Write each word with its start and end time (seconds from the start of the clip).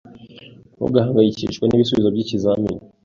Ntugahangayikishwe 0.75 1.63
n'ibisubizo 1.65 2.09
by'ikizamini. 2.15 2.81